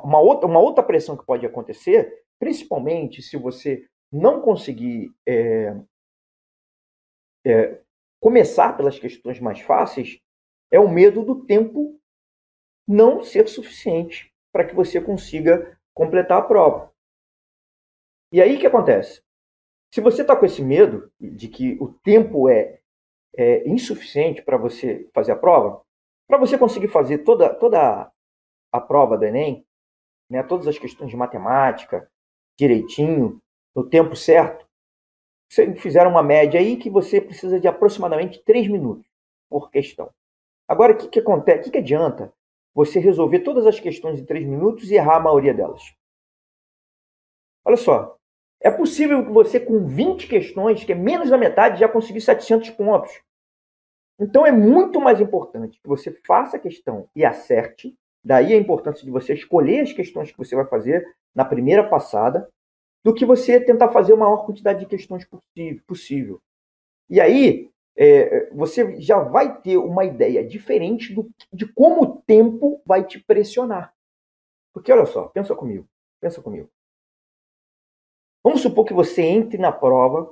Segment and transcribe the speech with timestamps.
[0.00, 5.76] uma, outra, uma outra pressão que pode acontecer, principalmente se você não conseguir é,
[7.46, 7.80] é,
[8.20, 10.20] começar pelas questões mais fáceis,
[10.70, 12.00] é o medo do tempo
[12.86, 16.92] não ser suficiente para que você consiga completar a prova.
[18.32, 19.22] E aí o que acontece?
[19.92, 22.80] Se você está com esse medo de que o tempo é,
[23.36, 25.82] é insuficiente para você fazer a prova,
[26.26, 28.10] para você conseguir fazer toda, toda
[28.72, 29.64] a prova do Enem,
[30.28, 32.08] né, todas as questões de matemática,
[32.58, 33.40] direitinho,
[33.74, 34.66] no tempo certo,
[35.76, 39.06] fizeram uma média aí que você precisa de aproximadamente 3 minutos
[39.48, 40.10] por questão.
[40.66, 41.60] Agora, o que, que acontece?
[41.60, 42.32] O que, que adianta
[42.74, 45.94] você resolver todas as questões em 3 minutos e errar a maioria delas?
[47.64, 48.18] Olha só,
[48.60, 52.70] é possível que você, com 20 questões, que é menos da metade, já conseguir 700
[52.70, 53.22] pontos.
[54.18, 57.96] Então é muito mais importante que você faça a questão e acerte.
[58.24, 62.48] Daí a importância de você escolher as questões que você vai fazer na primeira passada,
[63.04, 65.28] do que você tentar fazer a maior quantidade de questões
[65.86, 66.40] possível.
[67.10, 72.80] E aí é, você já vai ter uma ideia diferente do, de como o tempo
[72.86, 73.94] vai te pressionar.
[74.72, 75.86] Porque olha só, pensa comigo,
[76.20, 76.68] pensa comigo.
[78.42, 80.30] Vamos supor que você entre na prova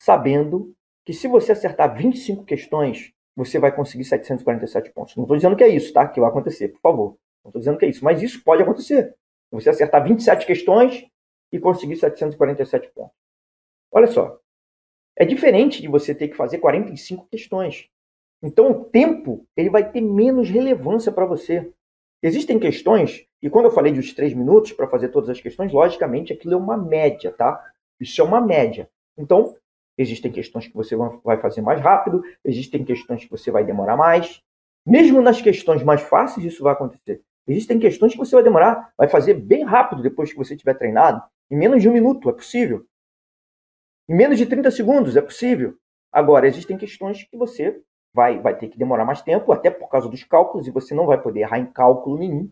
[0.00, 5.16] sabendo que se você acertar 25 questões, você vai conseguir 747 pontos.
[5.16, 6.06] Não estou dizendo que é isso, tá?
[6.06, 7.16] Que vai acontecer, por favor.
[7.44, 9.14] Não estou dizendo que é isso, mas isso pode acontecer.
[9.50, 11.06] Você acertar 27 questões
[11.50, 13.14] e conseguir 747 pontos.
[13.90, 14.38] Olha só,
[15.16, 17.88] é diferente de você ter que fazer 45 questões.
[18.42, 21.70] Então o tempo ele vai ter menos relevância para você.
[22.22, 26.32] Existem questões, e quando eu falei dos três minutos para fazer todas as questões, logicamente
[26.32, 27.60] aquilo é uma média, tá?
[28.00, 28.88] Isso é uma média.
[29.18, 29.56] Então,
[29.96, 34.42] Existem questões que você vai fazer mais rápido, existem questões que você vai demorar mais.
[34.86, 37.22] Mesmo nas questões mais fáceis, isso vai acontecer.
[37.46, 41.22] Existem questões que você vai demorar, vai fazer bem rápido depois que você tiver treinado.
[41.50, 42.86] Em menos de um minuto, é possível.
[44.08, 45.76] Em menos de 30 segundos, é possível.
[46.10, 47.80] Agora, existem questões que você
[48.14, 51.06] vai, vai ter que demorar mais tempo, até por causa dos cálculos, e você não
[51.06, 52.50] vai poder errar em cálculo nenhum.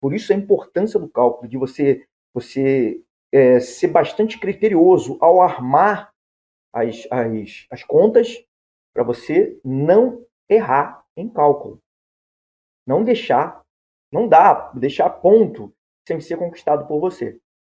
[0.00, 3.00] Por isso a importância do cálculo, de você, você
[3.32, 6.12] é, ser bastante criterioso ao armar
[6.78, 8.36] as, as, as contas
[8.92, 11.80] para você não errar em cálculo.
[12.86, 13.62] Não deixar,
[14.10, 15.74] não dá, deixar ponto
[16.06, 17.40] sem ser conquistado por você.